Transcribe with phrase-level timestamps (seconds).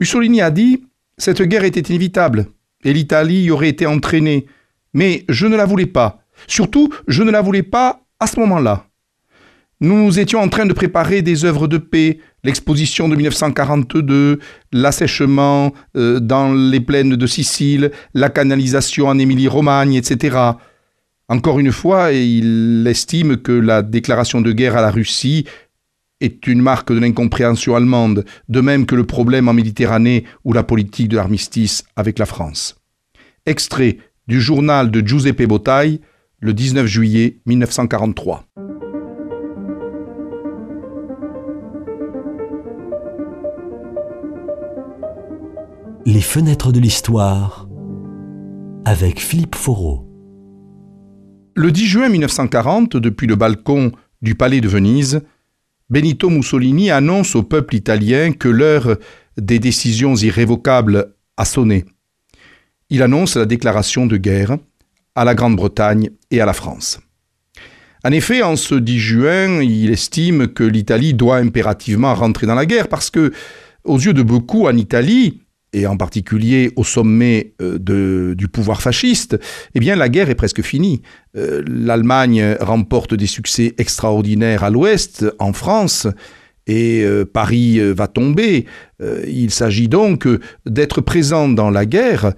[0.00, 0.82] Mussolini a dit
[1.18, 2.46] Cette guerre était inévitable
[2.84, 4.46] et l'Italie y aurait été entraînée,
[4.94, 6.22] mais je ne la voulais pas.
[6.46, 8.86] Surtout, je ne la voulais pas à ce moment-là.
[9.82, 14.38] Nous étions en train de préparer des œuvres de paix, l'exposition de 1942,
[14.72, 20.36] l'assèchement euh, dans les plaines de Sicile, la canalisation en Émilie-Romagne, etc.
[21.28, 25.46] Encore une fois, il estime que la déclaration de guerre à la Russie
[26.20, 30.62] est une marque de l'incompréhension allemande, de même que le problème en Méditerranée ou la
[30.62, 32.76] politique de l'armistice avec la France.
[33.46, 36.00] Extrait du journal de Giuseppe Bottai,
[36.40, 38.44] le 19 juillet 1943.
[46.06, 47.68] Les fenêtres de l'histoire
[48.84, 50.06] avec Philippe Foreau.
[51.54, 53.92] Le 10 juin 1940, depuis le balcon
[54.22, 55.22] du palais de Venise,
[55.90, 58.96] Benito Mussolini annonce au peuple italien que l'heure
[59.36, 61.84] des décisions irrévocables a sonné.
[62.90, 64.56] Il annonce la déclaration de guerre
[65.16, 67.00] à la Grande-Bretagne et à la France.
[68.04, 72.66] En effet, en ce 10 juin, il estime que l'Italie doit impérativement rentrer dans la
[72.66, 73.32] guerre parce que,
[73.82, 79.38] aux yeux de beaucoup en Italie, et en particulier au sommet euh, du pouvoir fasciste,
[79.74, 81.02] eh bien la guerre est presque finie.
[81.36, 86.06] Euh, L'Allemagne remporte des succès extraordinaires à l'ouest, en France,
[86.66, 88.66] et euh, Paris va tomber.
[89.26, 90.28] il s'agit donc
[90.66, 92.34] d'être présent dans la guerre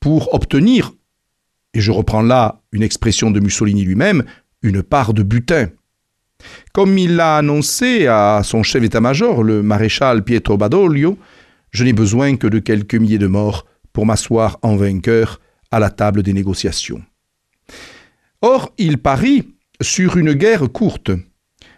[0.00, 0.92] pour obtenir,
[1.72, 4.24] et je reprends là une expression de Mussolini lui-même,
[4.62, 5.68] une part de butin.
[6.72, 11.16] Comme il l'a annoncé à son chef d'état-major, le maréchal Pietro Badoglio,
[11.74, 15.90] je n'ai besoin que de quelques milliers de morts pour m'asseoir en vainqueur à la
[15.90, 17.02] table des négociations.
[18.40, 21.10] Or, il parie sur une guerre courte.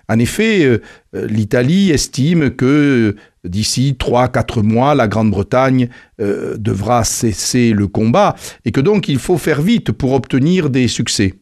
[0.09, 0.79] En effet, euh,
[1.27, 5.89] l'Italie estime que d'ici trois, quatre mois, la Grande-Bretagne
[6.21, 10.89] euh, devra cesser le combat et que donc il faut faire vite pour obtenir des
[10.89, 11.35] succès.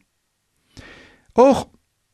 [1.35, 1.71] Or,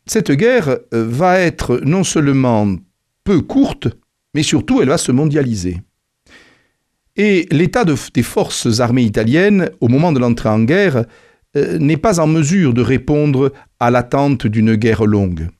[0.06, 2.76] cette guerre euh, va être non seulement
[3.24, 3.88] peu courte,
[4.34, 5.80] mais surtout elle va se mondialiser.
[7.22, 11.04] Et l'état des forces armées italiennes, au moment de l'entrée en guerre,
[11.54, 15.50] euh, n'est pas en mesure de répondre à l'attente d'une guerre longue.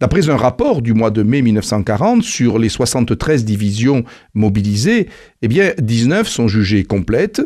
[0.00, 4.02] D'après un rapport du mois de mai 1940 sur les 73 divisions
[4.34, 5.08] mobilisées,
[5.40, 7.42] eh bien 19 sont jugées complètes,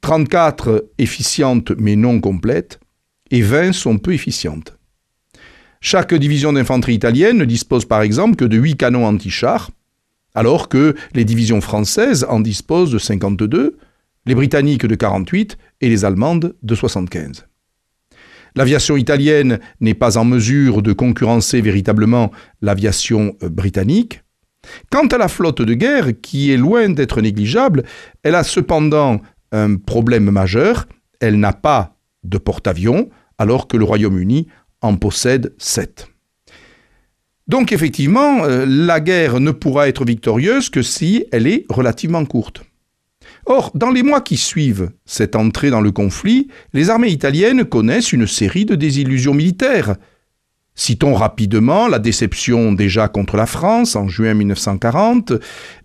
[0.00, 2.80] 34 efficientes mais non complètes,
[3.30, 4.76] et 20 sont peu efficientes.
[5.80, 9.70] Chaque division d'infanterie italienne ne dispose par exemple que de 8 canons anti-chars,
[10.34, 13.76] alors que les divisions françaises en disposent de 52,
[14.26, 17.46] les britanniques de 48 et les allemandes de 75.
[18.54, 24.22] L'aviation italienne n'est pas en mesure de concurrencer véritablement l'aviation euh, britannique.
[24.90, 27.82] Quant à la flotte de guerre, qui est loin d'être négligeable,
[28.22, 29.20] elle a cependant
[29.50, 30.86] un problème majeur,
[31.20, 34.46] elle n'a pas de porte-avions, alors que le Royaume-Uni
[34.82, 36.11] en possède sept.
[37.52, 42.62] Donc effectivement, euh, la guerre ne pourra être victorieuse que si elle est relativement courte.
[43.44, 48.14] Or, dans les mois qui suivent cette entrée dans le conflit, les armées italiennes connaissent
[48.14, 49.96] une série de désillusions militaires,
[50.74, 55.32] Citons rapidement la déception déjà contre la France en juin 1940,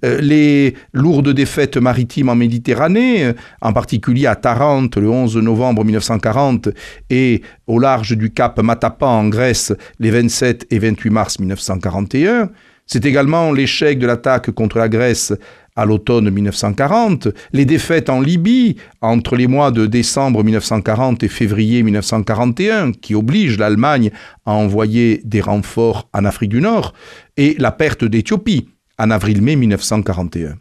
[0.06, 5.84] euh, les lourdes défaites maritimes en Méditerranée, euh, en particulier à Tarente le 11 novembre
[5.84, 6.70] 1940
[7.10, 12.50] et au large du cap Matapan en Grèce les 27 et 28 mars 1941.
[12.86, 15.34] C'est également l'échec de l'attaque contre la Grèce
[15.78, 21.84] à l'automne 1940, les défaites en Libye entre les mois de décembre 1940 et février
[21.84, 24.10] 1941, qui obligent l'Allemagne
[24.46, 26.94] à envoyer des renforts en Afrique du Nord,
[27.38, 30.56] et la perte d'Éthiopie en avril-mai 1941.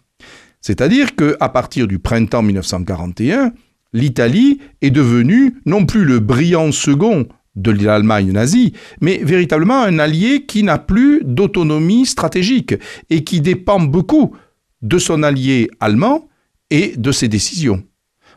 [0.61, 3.53] C'est-à-dire qu'à partir du printemps 1941,
[3.95, 10.45] l'Italie est devenue non plus le brillant second de l'Allemagne nazie, mais véritablement un allié
[10.45, 12.75] qui n'a plus d'autonomie stratégique
[13.09, 14.37] et qui dépend beaucoup
[14.83, 16.29] de son allié allemand
[16.71, 17.85] et de ses décisions.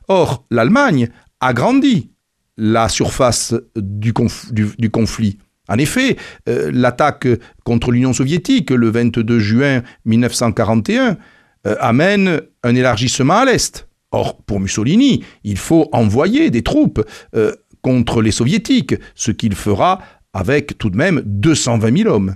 [0.08, 1.10] Or, l'Allemagne
[1.40, 2.10] a grandi
[2.58, 5.38] la surface du, conflit.
[5.70, 6.18] En effet,
[6.50, 7.28] euh, l'attaque
[7.64, 11.18] contre l'Union soviétique le 22 juin 1941
[11.68, 13.88] euh, amène un élargissement à l'Est.
[14.12, 17.06] Or, pour Mussolini, il faut envoyer des troupes
[17.36, 20.00] euh, contre les soviétiques, ce qu'il fera
[20.34, 22.36] avec tout de même 220 000 hommes.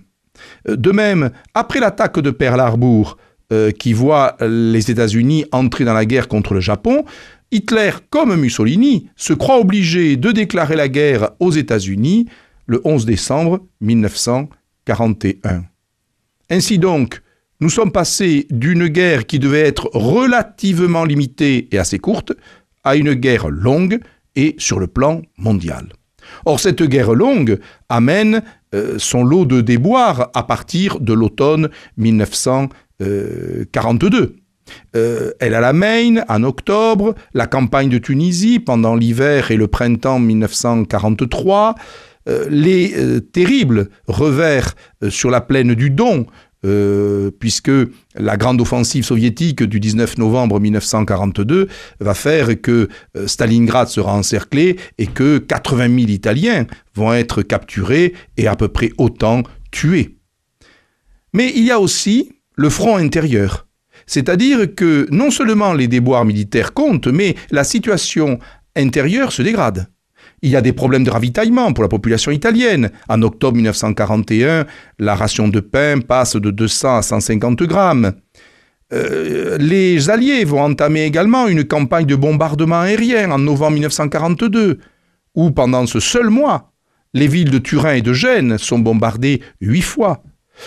[0.68, 3.18] De même, après l'attaque de Pearl Harbor,
[3.52, 7.04] euh, qui voit les États-Unis entrer dans la guerre contre le Japon,
[7.52, 12.26] Hitler, comme Mussolini, se croit obligé de déclarer la guerre aux États-Unis
[12.66, 15.64] le 11 décembre 1941.
[16.50, 17.22] Ainsi donc,
[17.60, 22.34] nous sommes passés d'une guerre qui devait être relativement limitée et assez courte
[22.84, 24.00] à une guerre longue
[24.36, 25.94] et sur le plan mondial.
[26.46, 28.42] Or, cette guerre longue amène
[28.74, 32.83] euh, son lot de déboires à partir de l'automne 1942.
[33.02, 33.66] Euh,
[35.40, 40.20] elle a la Maine en octobre, la campagne de Tunisie pendant l'hiver et le printemps
[40.20, 41.76] 1943,
[42.30, 42.94] euh, les
[43.34, 44.76] terribles revers
[45.10, 46.26] sur la plaine du Don
[46.66, 47.72] euh, puisque
[48.16, 51.68] la grande offensive soviétique du 19 novembre 1942
[52.00, 52.88] va faire que
[53.18, 56.66] euh, Stalingrad sera encerclé et que 80 000 Italiens
[56.96, 60.16] vont être capturés et à peu près autant tués.
[61.34, 63.68] Mais il y a aussi le front intérieur.
[64.06, 68.40] C'est-à-dire que non seulement les déboires militaires comptent, mais la situation
[68.76, 69.88] intérieure se dégrade.
[70.42, 72.92] Il y a des problèmes de ravitaillement pour la population italienne.
[73.08, 74.66] En octobre 1941,
[75.00, 78.14] la ration de pain passe de 200 à 150 grammes.
[78.92, 84.80] Euh, les Alliés vont entamer également une campagne de bombardement aérien en novembre 1942,
[85.36, 86.74] où pendant ce seul mois,
[87.14, 90.24] les villes de Turin et de Gênes sont bombardées huit fois.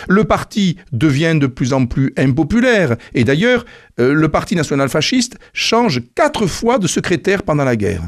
[0.07, 3.65] Le parti devient de plus en plus impopulaire, et d'ailleurs,
[3.99, 8.03] euh, le parti national fasciste change quatre fois de secrétaire pendant la guerre.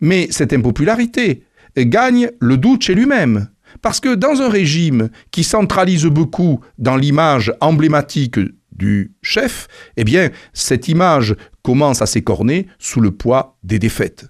[0.00, 1.44] Mais cette impopularité
[1.76, 3.48] gagne le doute chez lui-même.
[3.80, 8.38] Parce que dans un régime qui centralise beaucoup dans l'image emblématique
[8.72, 14.26] du chef, eh bien, cette image commence à s'écorner sous le poids des défaites.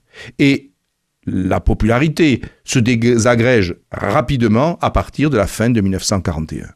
[1.26, 6.68] La popularité se désagrège rapidement à partir de la fin de 1941.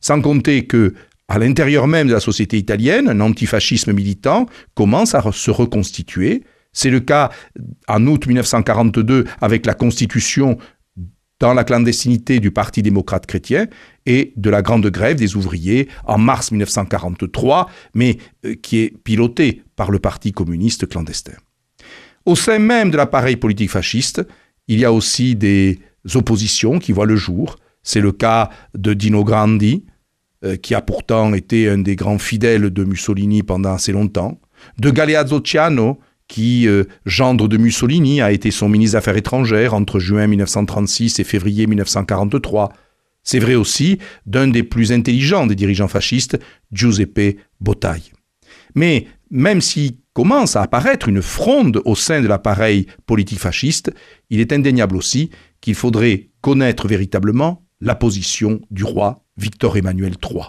[0.00, 0.94] Sans compter que,
[1.28, 6.42] à l'intérieur même de la société italienne, un antifascisme militant commence à se reconstituer
[6.74, 7.30] c'est le cas
[7.88, 10.58] en août 1942 avec la constitution
[11.40, 13.66] dans la clandestinité du Parti démocrate chrétien
[14.06, 19.62] et de la grande grève des ouvriers en mars 1943, mais euh, qui est pilotée
[19.76, 21.34] par le Parti communiste clandestin.
[22.26, 24.26] Au sein même de l'appareil politique fasciste,
[24.68, 25.78] il y a aussi des
[26.14, 27.56] oppositions qui voient le jour.
[27.82, 29.84] C'est le cas de Dino Grandi,
[30.44, 34.40] euh, qui a pourtant été un des grands fidèles de Mussolini pendant assez longtemps,
[34.78, 35.98] de Galeazzo Ciano,
[36.28, 41.18] qui, euh, gendre de Mussolini, a été son ministre des Affaires étrangères entre juin 1936
[41.18, 42.72] et février 1943.
[43.22, 46.38] C'est vrai aussi d'un des plus intelligents des dirigeants fascistes,
[46.72, 48.12] Giuseppe Bottai.
[48.74, 53.92] Mais même s'il commence à apparaître une fronde au sein de l'appareil politique fasciste,
[54.30, 60.44] il est indéniable aussi qu'il faudrait connaître véritablement la position du roi Victor Emmanuel III.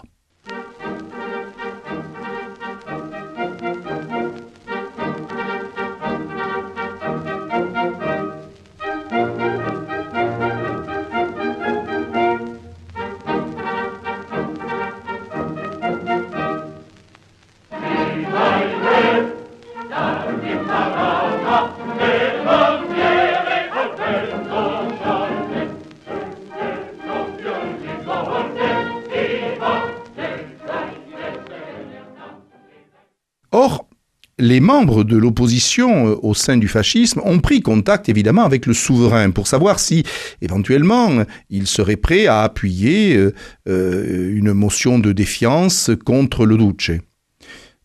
[34.38, 38.74] Les membres de l'opposition euh, au sein du fascisme ont pris contact évidemment avec le
[38.74, 40.04] souverain pour savoir si
[40.42, 43.32] éventuellement il serait prêt à appuyer euh,
[43.68, 47.00] euh, une motion de défiance contre le Duce.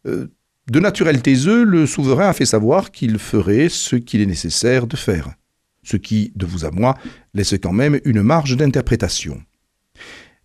[0.06, 4.95] De naturel taiseux, le souverain a fait savoir qu'il ferait ce qu'il est nécessaire de
[4.95, 5.30] faire,
[5.83, 6.97] ce qui, de vous à moi,
[7.33, 9.42] laisse quand même une marge d'interprétation.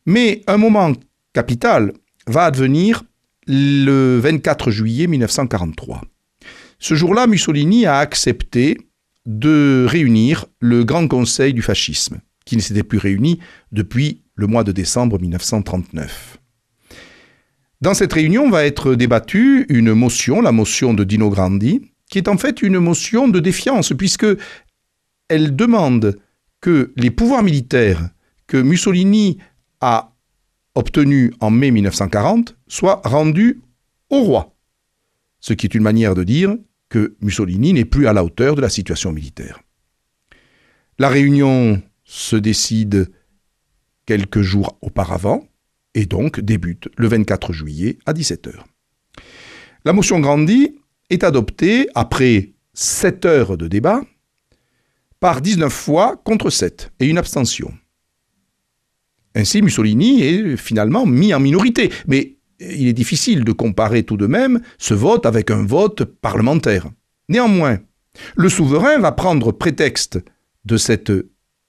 [0.04, 0.92] Mais un moment
[1.32, 1.92] capital
[2.26, 3.04] va advenir
[3.46, 6.02] le 24 juillet 1943.
[6.78, 8.78] Ce jour-là, Mussolini a accepté
[9.24, 13.40] de réunir le Grand Conseil du fascisme, qui ne s'était plus réuni
[13.72, 16.38] depuis le mois de décembre 1939.
[17.80, 22.28] Dans cette réunion va être débattue une motion, la motion de Dino Grandi, qui est
[22.28, 24.26] en fait une motion de défiance, puisque
[25.28, 26.18] elle demande
[26.60, 28.10] que les pouvoirs militaires
[28.46, 29.38] que Mussolini
[29.80, 30.15] a
[30.76, 33.60] obtenus en mai 1940 soient rendus
[34.10, 34.56] au roi
[35.46, 36.56] ce qui est une manière de dire
[36.88, 39.60] que Mussolini n'est plus à la hauteur de la situation militaire.
[40.98, 43.12] La réunion se décide
[44.06, 45.46] quelques jours auparavant
[45.94, 48.54] et donc débute le 24 juillet à 17h.
[49.84, 50.76] La motion Grandi
[51.10, 54.00] est adoptée après 7 heures de débat
[55.20, 57.72] par 19 fois contre 7 et une abstention.
[59.36, 64.26] Ainsi, Mussolini est finalement mis en minorité, mais il est difficile de comparer tout de
[64.26, 66.88] même ce vote avec un vote parlementaire.
[67.28, 67.78] Néanmoins,
[68.34, 70.18] le souverain va prendre prétexte
[70.64, 71.12] de cette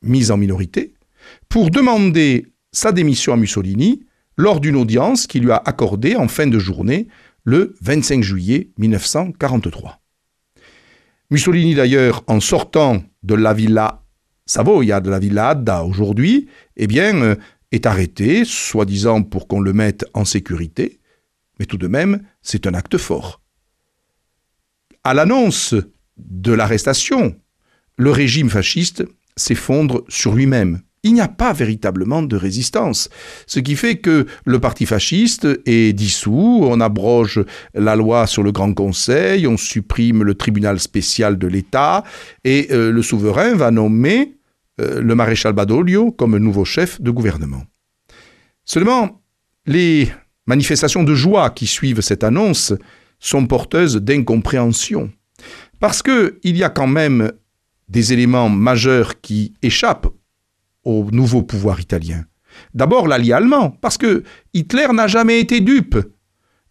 [0.01, 0.93] mise en minorité
[1.49, 4.05] pour demander sa démission à Mussolini
[4.37, 7.09] lors d'une audience qui lui a accordée en fin de journée
[7.43, 9.99] le 25 juillet 1943.
[11.31, 14.03] Mussolini d'ailleurs, en sortant de la villa
[14.45, 16.47] Savoia, de la villa Adda aujourd'hui,
[16.77, 17.35] eh bien, euh,
[17.71, 20.99] est arrêté, soi-disant pour qu'on le mette en sécurité,
[21.59, 23.41] mais tout de même, c'est un acte fort.
[25.03, 25.75] À l'annonce
[26.17, 27.35] de l'arrestation,
[27.97, 29.03] le régime fasciste
[29.35, 30.81] s'effondre sur lui-même.
[31.03, 33.09] Il n'y a pas véritablement de résistance.
[33.45, 37.43] Ce qui fait que le parti fasciste est dissous, on abroge
[37.73, 42.03] la loi sur le Grand Conseil, on supprime le tribunal spécial de l'État,
[42.43, 44.36] et euh, le souverain va nommer
[44.79, 47.63] euh, le maréchal Badoglio comme nouveau chef de gouvernement.
[48.63, 49.21] Seulement,
[49.65, 50.11] les
[50.45, 52.73] manifestations de joie qui suivent cette annonce
[53.19, 55.11] sont porteuses d'incompréhension.
[55.79, 57.31] Parce qu'il y a quand même
[57.89, 60.13] des éléments majeurs qui échappent
[60.83, 62.25] au nouveau pouvoir italien.
[62.73, 65.97] D'abord l'allié allemand, parce que Hitler n'a jamais été dupe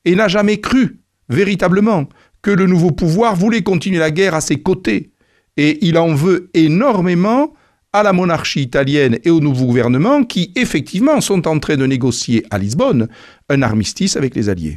[0.05, 2.09] et n'a jamais cru véritablement
[2.43, 5.13] que le nouveau pouvoir voulait continuer la guerre à ses côtés.
[5.57, 7.55] Et il en veut énormément
[7.97, 12.45] à la monarchie italienne et au nouveau gouvernement qui, effectivement, sont en train de négocier
[12.50, 13.09] à Lisbonne
[13.49, 14.76] un armistice avec les Alliés.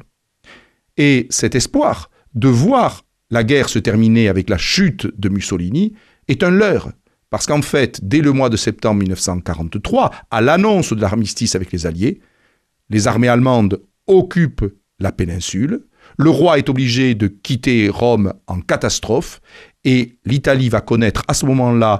[0.96, 5.94] Et cet espoir de voir la guerre se terminer avec la chute de Mussolini
[6.30, 6.94] est un leurre.
[7.30, 11.86] Parce qu'en fait, dès le mois de septembre 1943, à l'annonce de l'armistice avec les
[11.86, 12.22] Alliés,
[12.90, 15.82] les armées allemandes occupent la péninsule,
[16.18, 19.42] le roi est obligé de quitter Rome en catastrophe,
[19.84, 22.00] et l'Italie va connaître à ce moment-là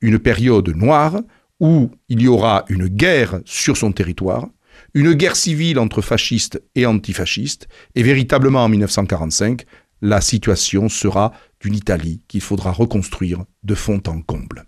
[0.00, 1.20] une période noire
[1.60, 4.48] où il y aura une guerre sur son territoire,
[4.94, 9.64] une guerre civile entre fascistes et antifascistes, et véritablement en 1945,
[10.00, 14.66] la situation sera d'une Italie qu'il faudra reconstruire de fond en comble.